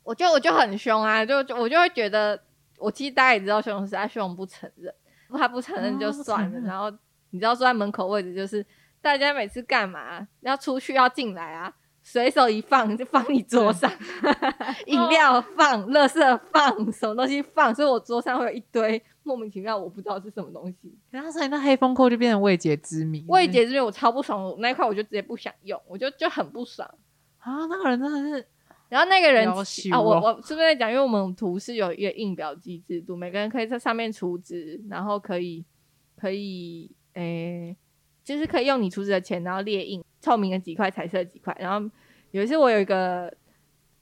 [0.03, 2.39] 我就我就很凶啊，就我就会觉得，
[2.77, 4.93] 我其实大概也知道凶手是他凶不承认，
[5.31, 6.61] 他不承认就算了。
[6.61, 6.91] 然后
[7.31, 8.67] 你知道坐在门口位置，就是
[9.01, 13.91] 大家每次干嘛要出去要进来啊，随手一放就放你桌上，
[14.87, 20.93] 饮料放，垃圾放，什么东西放，所以我桌上会有一堆莫名其妙我不知道是什么东西。
[21.11, 23.25] 然后所以那黑风扣就变成未解之谜。
[23.29, 26.89] 未解之谜我超不爽，那一块我就直接不想用，我就就很不爽
[27.39, 27.67] 啊！
[27.67, 28.47] 那个人真的是，
[28.89, 29.55] 然后那个人啊，
[30.01, 30.91] 我我是不是在讲？
[30.91, 35.65] 因为我们图是有一个印表机制度，每个人可以在上面储值，然后可以
[36.17, 37.77] 可以诶。
[38.25, 41.57] 就是可以用你储值的钱，然后列印透明的几块，彩色几块。
[41.59, 41.91] 然后
[42.31, 43.33] 有一次我有一个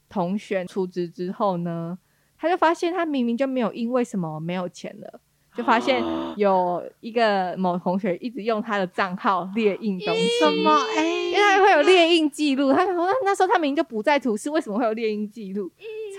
[0.07, 1.97] 同学储值之后呢，
[2.37, 5.19] 他就发现他明明就没有因，为什么没有钱了？
[5.53, 6.01] 就发现
[6.37, 10.71] 有一个某同学一直用他的账号列印东西，什么？
[10.95, 12.71] 哎，因为会有列印记录。
[12.71, 15.69] 他想说那时候他明明就不在图示，为什么会有列印记录？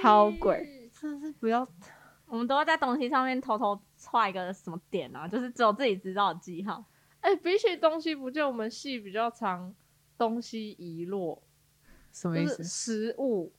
[0.02, 0.90] 超鬼！
[1.00, 1.66] 真的是不要，
[2.26, 5.26] 我们都要在东西上面偷偷画一个什么点啊？
[5.26, 6.84] 就是只有自己知道的记号。
[7.22, 9.74] 哎，比起东西不见，我们系比较常
[10.16, 11.42] 东西遗落，
[12.12, 12.62] 什么意思？
[12.64, 13.52] 食物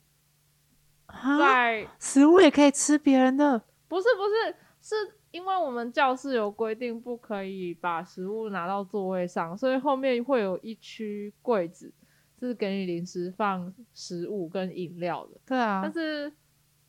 [1.08, 3.60] 在食物也可以吃别人的？
[3.88, 4.96] 不是不是，是
[5.32, 11.94] 因为我们教室有规定，不可以把食物拿到座位上，所以后面会有一区柜子
[12.40, 15.40] 是给你临时放食物跟饮料的。
[15.46, 16.34] 对啊，但是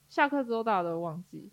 [0.09, 1.51] 下课之后大家都忘记。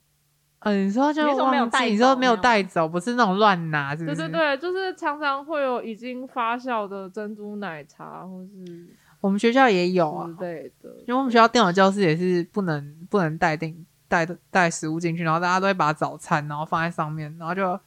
[0.64, 4.16] 嗯，你说就忘记，你说没有带走，不是那种乱拿，是不是？
[4.16, 8.88] 对对对，就是常常会有已经发酵的珍珠奶茶，或是
[9.22, 10.90] 我们学校也有啊之类的。
[11.00, 17.80] 因为我们学校电脑教室也是不能不能带定带带食物进去，然后大家都会把早餐然后放在上面，然后就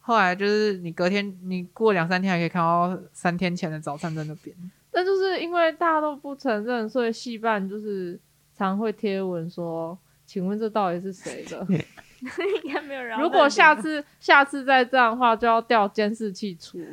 [0.00, 4.54] 后来就是你隔天你过两三天还可以看到三天前的早餐在那边。
[4.92, 8.20] 那就是因为大家都不承认，所以戏办就是
[8.54, 9.98] 常会贴文说。
[10.32, 11.58] 请问这到底是谁的？
[12.64, 13.20] 应该没有人。
[13.20, 16.86] 如果下次下次再这样的话，就要调监视器处理。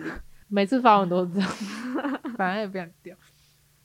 [0.49, 1.49] 每次发文都是这样，
[2.35, 3.15] 反正也不想调。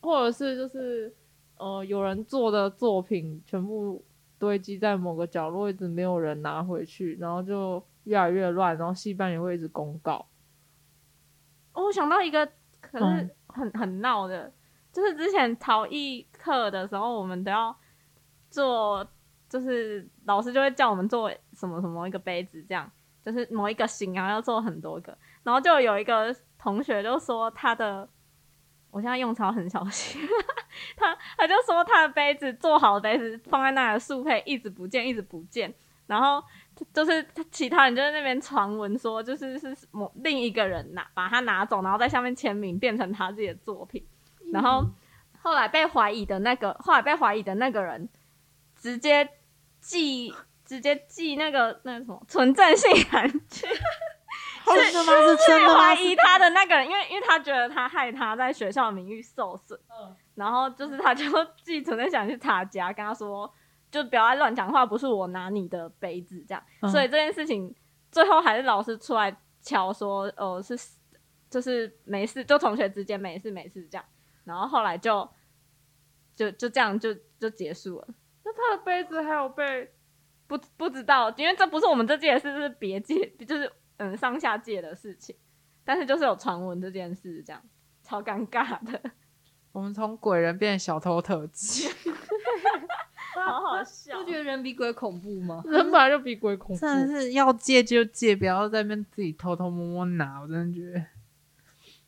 [0.00, 1.14] 或者是就是
[1.56, 4.04] 呃，有人做的作品全部
[4.40, 10.26] 堆积在某个角落，一直没有人拿回去，然后就越来越乱，然后戏班也会一直公告。
[11.74, 12.44] 哦，我想到一个
[12.80, 14.52] 可是很很闹的，
[14.92, 17.76] 就是之前陶艺课的时候，我们都要
[18.50, 19.06] 做。
[19.54, 22.90] 就是老师就会叫我们做什么什么一个杯子，这样
[23.24, 28.08] 就是某一个型，然后要做很多个，然后就有一个同学就说他的，
[28.90, 30.20] 我现在用词很小心，
[30.96, 35.72] 他他就说他的杯子做好的杯子放在那的速配一直不见，一直不见，
[36.08, 36.42] 然后
[36.92, 44.04] 就是其他人就在那边传闻说，就是是某另一个人拿把它拿走，然后在下面签名变成他自己的作品，
[44.52, 44.84] 然后
[45.42, 48.08] 后来被怀疑的那个，后来被怀疑的那个人
[48.74, 49.30] 直接。
[49.84, 54.90] 寄直接寄那个那什么存正信函去，是
[55.36, 61.24] 是怀疑他的那个人，因为因为他觉得他害他在学校名誉受损，嗯，然后就是他就
[61.62, 63.52] 寄纯正信函去他家，跟他说
[63.90, 67.74] 就不要再乱讲话，不是我拿你的杯子这样，所以这件事情
[68.10, 70.74] 最后还是老师出来敲说，呃，是
[71.50, 74.04] 就是没事，就同学之间没事没事这样，
[74.44, 75.28] 然后后来就
[76.34, 78.08] 就就这样就就结束了。
[78.56, 79.90] 那他的杯子还有被
[80.46, 85.34] 不不知道，因为这不是我们这届的事，是别届， 就是嗯上下届的事情。
[85.84, 87.62] 但是就是有传闻这件事，这样
[88.02, 89.00] 超尴尬的。
[89.72, 91.88] 我们从鬼人变小偷特辑，
[93.34, 94.18] 好好笑。
[94.18, 95.62] 不觉得人比鬼恐怖吗？
[95.66, 96.80] 人本来就比鬼恐怖。
[96.80, 100.40] 真的是要借就借，不要在那边自己偷偷摸摸拿。
[100.40, 101.04] 我真的觉得。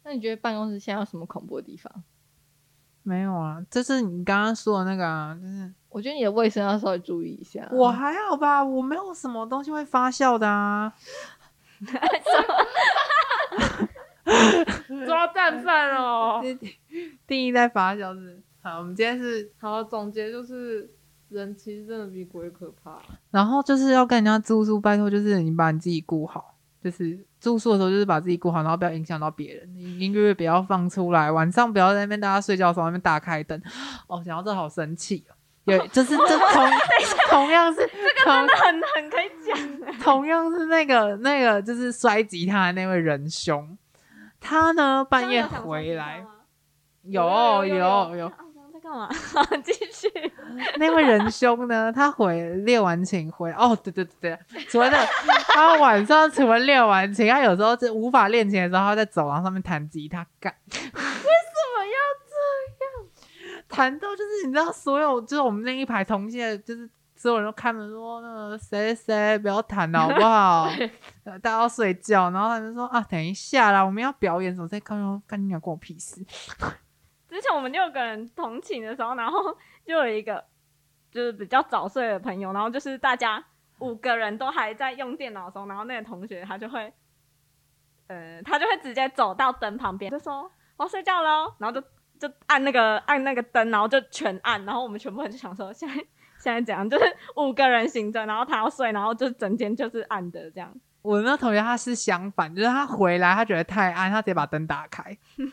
[0.04, 2.04] 那你觉得办公室现在有什么恐怖的地方？
[3.07, 7.64] 没有啊，这是你刚刚说的那个啊，就是我觉得你的卫生要稍微注意一下。
[7.71, 10.92] 我还好吧，我没有什么东西会发酵的啊。
[15.07, 16.42] 抓蛋饭哦！
[17.29, 20.90] 定义在发酵是好，我们今天是好总结，就是
[21.29, 22.99] 人其实真的比鬼可怕。
[23.31, 26.56] 然后就是要跟人家住宿，拜托就是你把你自己顾好，
[26.90, 27.27] 就是。
[27.38, 29.77] 住宿的时候就是把自己顾好，然后不要影响到别人。
[30.01, 33.61] 音乐不要放出来，晚上不要在那边大家睡觉的时候那边大开灯。
[34.09, 35.37] 哦，想到这好生气哦。
[35.64, 36.68] 有，就是这 同
[37.29, 39.98] 同样是这个真的很很可以讲。
[40.02, 43.79] 同样是那个那个就是摔吉他的那位仁兄，
[44.40, 46.25] 他呢半夜回来，
[47.04, 48.33] 有有有。
[48.87, 49.08] 干嘛？
[49.64, 50.08] 继续。
[50.78, 51.92] 那位仁兄呢？
[51.92, 55.04] 他回练完琴回哦，对对对对，除了那
[55.52, 60.54] 他晚上除了练完琴，他有时候是无法练琴的时候，他在走廊上面弹吉他干。
[60.70, 63.60] 为什么要这样？
[63.68, 70.70] 弹到就是你知道，所有就是我们那一排同届，就是所有人都看着说，那个谁谁不要弹了好不好？
[71.42, 74.96] 大家要睡觉，然后他们说啊，等一下啦，我们要表演，什么在看？
[75.26, 76.24] 干你娘，关我屁事。
[77.37, 80.42] 之之前我们六个人同寝的时候，然后就有一个
[81.12, 83.44] 就是比较早睡的朋友，然后就是大家
[83.80, 86.90] 五个人都还在用电脑的时候，然后那个同学他就会，
[88.06, 91.87] 呃，他就会直接走到灯旁边，就说我要睡觉喽，然后就
[92.18, 95.94] 就按那个按那个灯，然后就全按，然后我们全部人就想说现在
[96.38, 97.04] 现在怎样，就是
[97.37, 100.74] 五个人醒着，然后他要睡，然后就整天就是暗的这样。
[101.02, 105.16] 我那同学他是相反，就是他回来他觉得太暗，他直接把灯打开。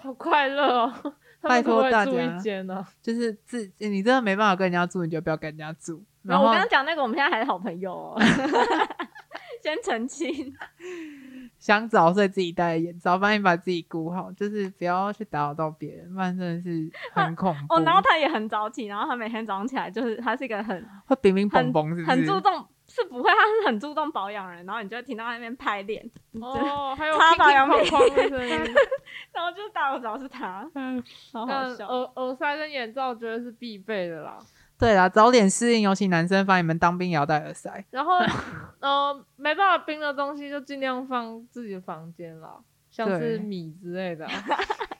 [0.00, 1.14] 好快乐哦！
[1.42, 2.40] 拜托大家，
[3.02, 6.02] 就是自你真的没办法跟人家住，你就不要跟人家住。
[6.22, 8.18] 然后我刚刚讲那个，我们现在还是好朋友哦。
[9.62, 10.52] 先澄清，
[11.58, 17.74] 想早睡自己戴眼罩，帮你把自己顾好，就是不要去打扰到别人，不然真的是 很恐怖。
[17.74, 22.66] 哦，然后他也很早起，然后他每天早上起来就是他是一个很会冰冰嘣嘣，是很注重。
[22.94, 26.08] 是不会，他是很注重保养人，然后你就会听到那边拍脸
[26.40, 27.78] 哦，还有擦保养品
[28.14, 28.56] 的声音，
[29.32, 31.88] 然后就大我知道是他，嗯，好好笑。
[31.88, 34.38] 耳耳塞跟眼罩绝对是必备的啦。
[34.78, 37.84] 对啦，早点适应，尤其男生，反正你们当兵也要戴耳塞。
[37.90, 38.18] 然后，
[38.78, 42.58] 呃，没办法冰的东西就尽量放自己的房间啦，
[42.90, 44.24] 像是米之类的。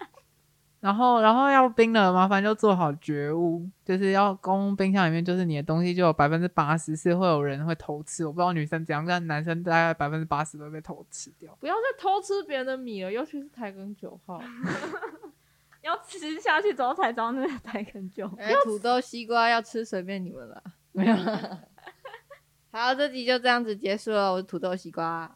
[0.84, 8.26] 然后，然后要冰了，麻烦就做好觉悟，就是要公冰箱里面，就是你的东西就有百分之八十是会有人会偷吃。
[8.26, 11.56] 我不知道女生怎样，但男生大概百分之八十都被偷吃掉。
[11.58, 14.38] 不要再偷吃别人的米了，尤其是台根九号，
[15.80, 18.36] 要吃下去之后才知道那个台根九号。
[18.64, 20.62] 土豆、西瓜要吃，随便你们了。
[20.92, 21.16] 没有。
[22.72, 24.34] 好，这集就这样子结束了。
[24.34, 25.34] 我是土豆、西瓜，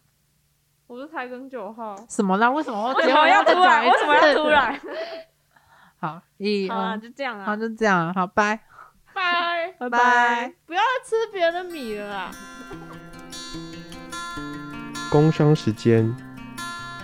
[0.89, 1.97] 我是台根九号。
[2.07, 2.51] 什么啦？
[2.51, 2.93] 为什么？
[2.93, 3.83] 为什么要突然？
[3.87, 4.79] 为什么要突然？
[6.01, 8.61] 好，一，好，就这样啊，好，就这样，好，拜，
[9.13, 12.31] 拜，拜拜，不要再吃别人的米了啦。
[15.11, 16.15] 工商时间，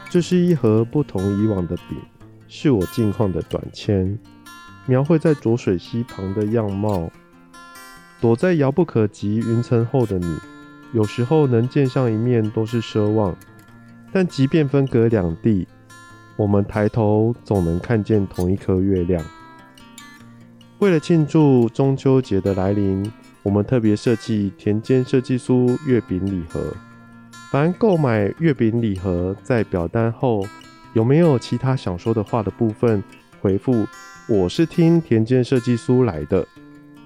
[0.09, 2.01] 这是一盒不同以往的饼，
[2.47, 4.17] 是我近况的短签，
[4.87, 7.11] 描绘在浊水溪旁的样貌。
[8.21, 10.39] 躲在遥不可及云层后的你，
[10.93, 13.37] 有时候能见上一面都是奢望，
[14.13, 15.67] 但即便分隔两地。
[16.37, 19.25] 我们抬头总能看见同一颗月亮。
[20.81, 23.11] 为了庆祝中秋节的来临，
[23.43, 26.75] 我们特别设计田间设计酥月饼礼盒。
[27.51, 30.45] 凡购买月饼礼盒，在表单后
[30.93, 33.03] 有没有其他想说的话的部分，
[33.41, 33.87] 回复
[34.29, 36.45] “我是听田间设计书来的”，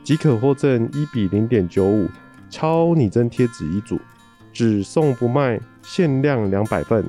[0.03, 2.09] 即可获赠一比零点九五
[2.49, 4.01] 超拟真贴纸一组，
[4.53, 7.05] 只送不卖，限量两百份。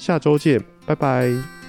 [0.00, 1.59] 下周见，拜拜。